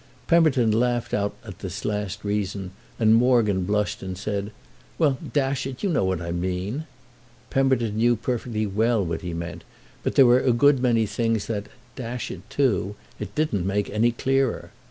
Pemberton 0.25 0.71
laughed 0.71 1.13
out 1.13 1.35
at 1.45 1.59
this 1.59 1.85
last 1.85 2.23
reason, 2.23 2.71
and 2.97 3.13
Morgan 3.13 3.65
blushed 3.65 4.01
and 4.01 4.17
said: 4.17 4.51
"Well, 4.97 5.19
dash 5.31 5.67
it, 5.67 5.83
you 5.83 5.91
know 5.91 6.03
what 6.03 6.19
I 6.23 6.31
mean." 6.31 6.87
Pemberton 7.51 7.97
knew 7.97 8.15
perfectly 8.15 8.65
what 8.65 9.21
he 9.21 9.35
meant; 9.35 9.63
but 10.01 10.15
there 10.15 10.25
were 10.25 10.39
a 10.41 10.53
good 10.53 10.79
many 10.79 11.05
things 11.05 11.45
that—dash 11.45 12.31
it 12.31 12.49
too!—it 12.49 13.35
didn't 13.35 13.67
make 13.67 13.91
any 13.91 14.09
clearer. 14.11 14.71